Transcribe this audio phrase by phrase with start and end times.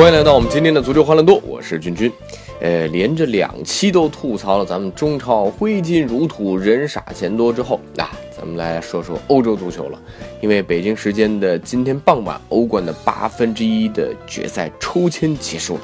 [0.00, 2.10] 欢迎来到我们今天的足球欢乐多，我是君君。
[2.58, 10.00] 呃，连着两期都吐槽了咱们中超挥金如土、人傻钱多之后，那咱们来说说欧洲足球了。
[10.40, 15.80] 因为北京时间的今天傍晚，欧冠的八分之一的决赛抽签结束了。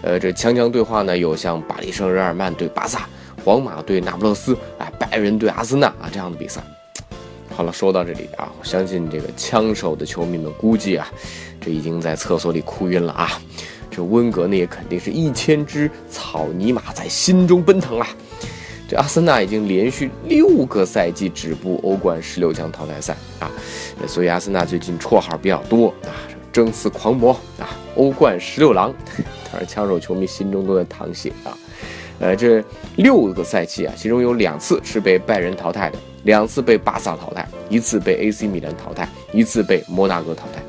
[0.00, 3.06] 呃，这强强对话呢，有像巴黎圣日耳曼对巴萨、
[3.44, 6.62] 皇马对那不勒斯、啊拜仁对阿森纳啊这样的比赛。
[7.52, 11.08] 好了，说到这里啊，我相信这个枪手的球迷们估计啊。
[11.64, 13.40] 这已经在厕所里哭晕了啊！
[13.88, 18.08] 这温格呢，也肯定是一千只草泥马在心中奔腾啊！
[18.88, 23.48] 这阿森纳已经连续六个赛季止步欧冠十六强淘汰赛啊，
[24.08, 26.10] 所以阿森纳最近绰号比较多啊，
[26.52, 28.92] 争四狂魔啊，欧冠十六郎，
[29.52, 31.56] 当然枪手球迷心中都在淌血啊！
[32.18, 32.60] 呃，这
[32.96, 40.62] 六个赛季啊，其中有两次是被拜仁淘汰的，两次被巴萨淘汰，一次被 AC 米兰淘汰，一次被摩纳哥淘汰。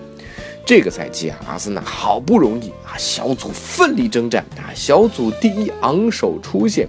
[0.66, 6.88] 这个赛季啊，阿森纳好不容易啊，小组奋力征战啊，小组第一昂首出线，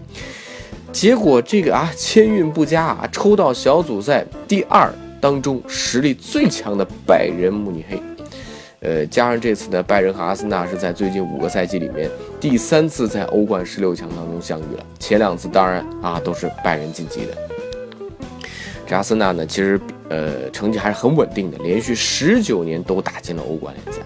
[0.92, 8.00] 结果这个啊，签运不佳啊，抽到小组赛第二当中实力最强的拜仁慕尼黑，
[8.78, 17.36] 呃，加上这次呢，拜仁和阿森纳是在最近五个赛季里面第三次在欧冠十六强当中相遇了，前两次当然啊都是拜仁晋级的。
[18.94, 19.80] 阿森纳呢，其实。
[20.10, 24.02] 呃，成绩还是很稳定的，连续十九年都打进了欧冠联赛，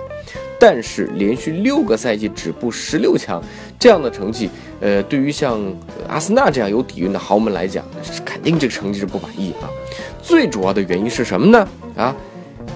[0.59, 3.43] 但是连续六个赛季止步十六强
[3.81, 4.49] 这样的成绩，
[4.81, 5.61] 呃，对于像
[6.09, 7.85] 阿森纳这样有底蕴的豪门来讲，
[8.25, 9.69] 肯定这个成绩是不满意啊。
[10.23, 11.69] 最主要的原因是什么呢？
[11.97, 12.15] 啊，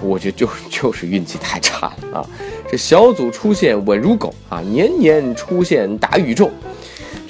[0.03, 2.27] 我觉得就 就是运气太差了啊。
[2.69, 6.51] 这小组出现稳如狗啊，年年出现大宇宙。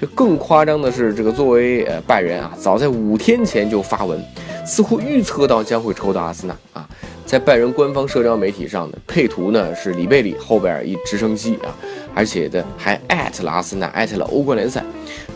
[0.01, 4.19] 这更夸张的是，这个作为呃拜仁啊，早在五天前就发文。
[4.65, 6.89] 似乎预测到将会抽到阿森纳啊，
[7.27, 11.75] 在拜仁官方社交媒体上的，配图呢是里贝里后边一直升机啊，
[12.15, 14.84] 而且的还艾特了阿森纳，艾特了欧冠联赛，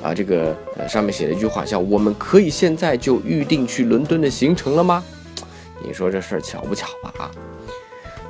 [0.02, 5.02] 啊，这个呃上面写了一句话，叫我们可以现在就预定去伦敦的行程了吗？
[5.84, 7.12] 你说这事儿巧不巧吧？
[7.18, 7.30] 啊？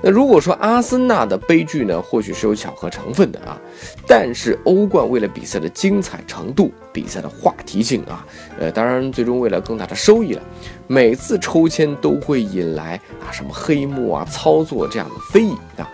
[0.03, 3.59] 那如果说阿森纳的悲剧呢，或许是有巧合成分的啊，
[4.07, 8.25] 但是欧冠为了比赛的精彩程度、比赛的话题性啊，
[8.59, 10.43] 呃，当然最终为了更大的收益了，
[10.87, 15.89] 每次抽签都会引来啊什么黑幕啊、操作这样的非议啊。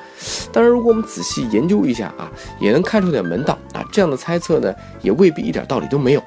[0.52, 2.30] 当然，如果我们仔细研究一下啊，
[2.60, 3.84] 也能看出点门道啊。
[3.90, 6.22] 这样的猜测呢，也未必一点道理都没有。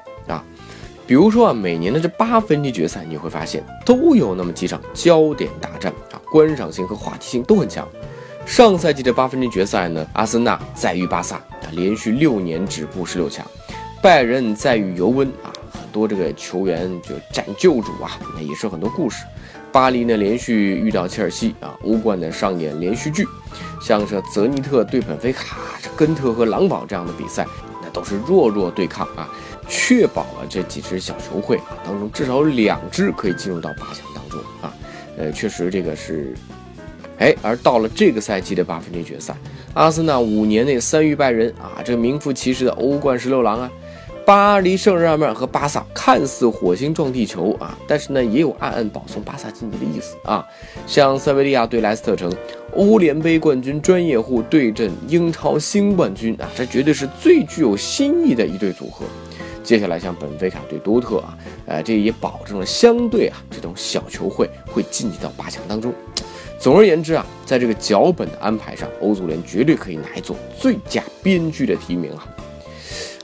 [1.06, 7.86] 比如说啊，每年的这八分之一决赛，你会发现都有那么几场焦点大战啊，观赏性和话题性都很强。
[8.44, 13.44] 上赛季的八分之一决赛呢，阿森纳在遇巴萨啊，连续六年止步十六强；
[14.02, 19.24] 拜仁在遇尤文啊，很多这个球员就战救主啊，那也是很多故事。
[19.70, 23.24] 巴黎呢，连续遇到切尔西啊，欧冠呢上演连续剧，
[23.80, 27.46] 像是泽尼特对本菲卡，这根特和狼堡这样的比赛，
[27.82, 29.28] 那都是弱弱对抗啊。
[29.68, 34.72] 确保了这几支小球会啊当中至少有两支可以进入到八强当中啊，
[35.18, 36.34] 呃，确实这个是，
[37.18, 39.34] 哎，而到了这个赛季的八分之一决赛，
[39.74, 43.70] 阿森纳五年内三遇拜仁啊，这名副其实的欧冠十六郎啊，
[44.24, 50.46] 巴黎圣日耳曼和巴萨看似火星撞地球啊，但是呢也有暗暗保送巴萨晋级的意思啊，
[50.86, 52.32] 像塞维利亚对莱斯特城，
[52.74, 59.04] 欧联杯冠军专业户对阵英超新冠军啊，这绝对是最具有新意的一对组合。
[59.66, 61.36] 接下来像本菲卡对多特啊，
[61.66, 65.92] 呃，这也保证了相对啊这种小球会会晋级到八强当中。
[66.56, 72.28] 总而言之啊，在这个脚本的安排上，欧足联绝对可以拿一座最佳编剧的提名啊。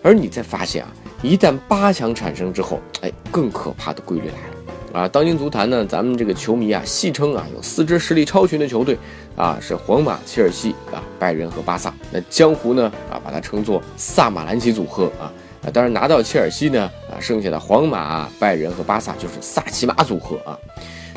[0.02, 5.08] 而你再发现啊，一旦八强产生之后，哎，更可怕的规律来了啊！
[5.08, 8.98] 当今足坛呢，咱们这个球迷啊，戏称啊有四支实力超群的球队
[9.36, 11.94] 啊，是皇马、切尔西啊、拜仁和巴萨。
[12.10, 15.32] 那江湖呢啊，把它称作萨马兰奇组合啊。
[15.64, 20.58] 啊，当然拿到切尔西呢，啊，剩下的皇马、拜仁和巴萨就是萨奇马组合啊。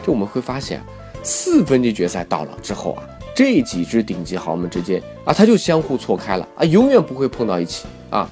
[0.03, 0.79] 这我们会发现，
[1.23, 3.03] 四分之决赛到了之后啊，
[3.35, 8.29] 这几支顶级豪门之间啊，他就相互错开了啊，永远不会碰到一起啊。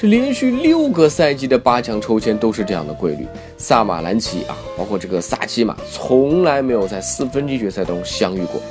[0.00, 3.26] 这连续六个赛季的八强抽签都是这样的规律。
[3.58, 8.62] 萨马兰奇啊，包括这个萨奇马，从来没有在四分之一决赛中相遇过。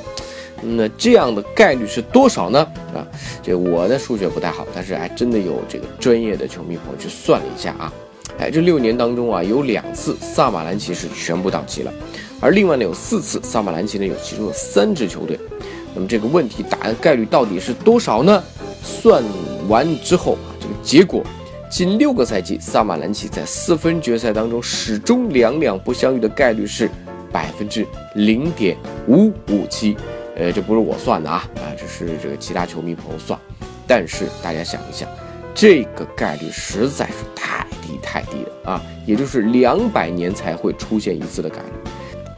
[0.61, 2.59] 那这样的概率是多少呢？
[2.93, 3.05] 啊，
[3.41, 7.93] 这我的数学不太好，但是还真的有这个专业的球迷朋友去算了一下啊。
[8.37, 11.93] 哎，这六年当中啊，有两次萨马兰奇是全部到齐了，
[12.39, 15.37] 而另外呢有四次萨马兰奇呢有其中的三支球队。
[15.93, 18.41] 那么这个问题答案概率到底是多少呢？
[18.81, 19.23] 算
[19.67, 21.21] 完之后啊，这个结果，
[21.69, 26.89] 近六个赛季萨马兰奇在四分决赛当中始终两两不相遇的概率是
[27.31, 27.85] 百分之
[28.15, 28.77] 零点
[29.07, 29.97] 五五七。
[30.39, 33.37] 呃，这不是我算的啊，啊，这是这个其他球迷朋友算。
[33.85, 35.09] 但是大家想一想，
[35.53, 41.91] 这个概率实在是太低太低了啊，也就是两百年才会出现一次的概率。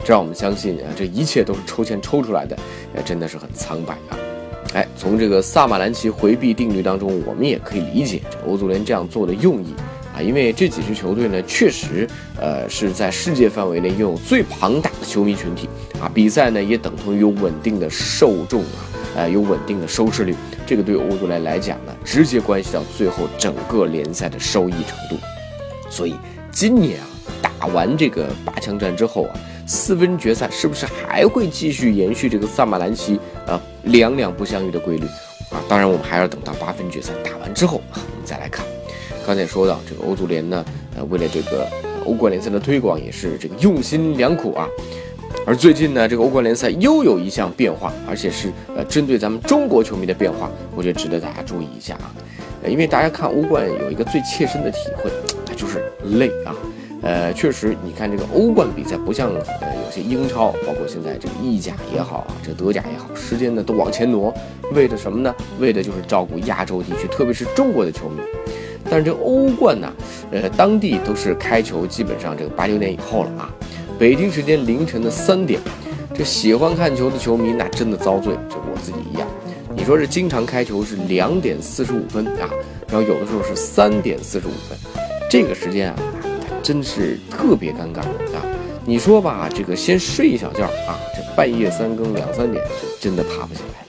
[0.04, 2.58] 这让我们相信啊，这一切都是抽签抽出来的，
[2.94, 4.18] 呃，真的是很苍白啊。
[4.74, 9.74] 哎，从这个萨马兰奇回避定律当中，我们也可以理解这欧足联这样做的用意
[10.14, 12.08] 啊，因为这几支球队呢，确实
[12.40, 15.68] 呃是在世界范围内拥有最庞大的球迷群体
[16.00, 18.84] 啊，比赛呢也等同于有稳定的受众啊，
[19.16, 20.34] 呃，有稳定的收视率，
[20.66, 25.16] 这个对欧足联来讲呢，直接关系到最后整个联赛的收益程度。
[25.90, 26.14] 所以
[26.50, 27.06] 今年啊，
[27.40, 29.34] 打完这个八强战之后啊。
[29.64, 35.06] 四分决赛是不是还会继续延续这个萨马兰奇啊两两不相遇的规律
[35.50, 35.62] 啊？
[35.68, 38.66] 当然，我们还要等到八分决赛打完之后，我们再来看。
[39.26, 40.64] 刚才说到这个欧足联呢，
[40.96, 41.66] 呃，为了这个
[42.04, 44.68] 欧冠联赛的推广也是这个用心良苦啊。
[45.46, 52.14] 而最近呢，这个欧冠联赛又有一项变化，而且是呃针对咱们中国球迷的变化，我觉得值得大家注意一下啊。
[52.62, 55.10] 呃，因为大家看欧冠有一个最切身的体会，
[55.48, 55.82] 那就是
[56.18, 56.54] 累啊。
[57.02, 59.30] 呃，确实，你看这个欧冠比赛不像
[59.60, 64.32] 呃有些英超，包括现在这个意甲也好啊，这德甲也好，时间呢都往前挪，
[64.72, 65.34] 为的什么呢？
[65.58, 68.20] 为的就是照顾亚洲地区，特别是中国的球迷。
[68.90, 69.92] 但是这欧冠呢，
[70.30, 73.50] 呃，当地都是开球，基本上这个八九点以后了啊。
[73.98, 75.60] 北京时间凌晨的三点，
[76.14, 79.28] 这喜欢看球的球迷那真的遭罪，就我自己一样。
[79.74, 82.50] 你说这经常开球是两点四十五分啊，
[82.88, 84.78] 然后有的时候是三点四十五分，
[85.30, 85.96] 这个时间啊。
[86.64, 87.98] 真是特别尴尬
[88.36, 88.46] 啊！
[88.84, 93.81] 你说吧，这个先睡一小觉啊，这半夜三更两三点就真的爬不起来。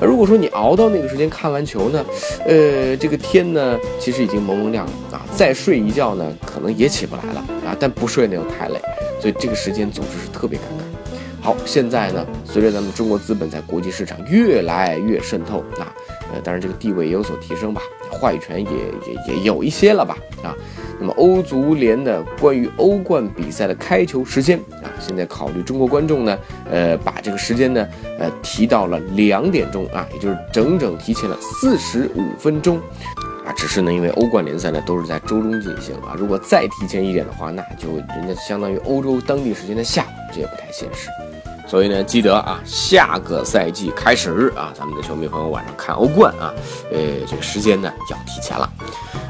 [0.00, 2.04] 如果说你熬到那个时间看完球呢，
[2.46, 8.78] 呃，这个天呢其实已经蒙蒙亮了啊，再睡一觉呢可能也起不来了啊，但不睡呢又太累，
[9.20, 10.84] 所以这个时间总之是特别尴尬。
[11.40, 15.94] 好，现在呢，随着咱们中国资本在国际市场越来越渗透啊，
[16.32, 17.80] 呃，当然这个地位也有所提升吧，
[18.10, 18.70] 话语权也
[19.06, 20.54] 也也有一些了吧啊。
[21.00, 26.38] 那么欧足联的关于欧冠比赛的开球时间啊，现在考虑中国观众呢，
[26.70, 27.86] 呃，把这个时间呢，
[28.18, 32.78] 呃，提到了两点钟啊，也就是整整提前了四十五分钟，
[33.44, 41.08] 啊，只是呢，因为欧冠联赛呢都是在周中进行啊，如果再提前一点的话，那就人家相当于欧洲当地时间的下午，这也不太现实。
[41.66, 46.52] 所以呢，记得啊，下个赛季开始日啊，咱们的球迷朋友晚上看欧冠啊，
[46.92, 48.70] 呃，这个时间呢要提前了。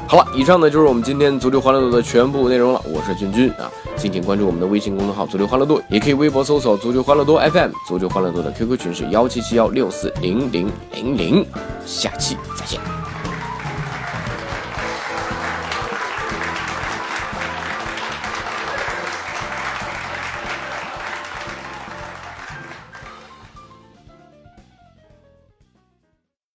[0.07, 2.81] 好了，以上呢就是我们今天足球欢乐多的全部内容了。
[2.85, 7.71] 我是君君啊，敬请关注我们的微信公众号“足球欢乐多”，也可以微博搜索“足球欢乐多 FM”。
[7.87, 11.45] 足球欢乐多的 QQ 群是幺七七幺六四零零零零。
[11.85, 13.04] 下期再见。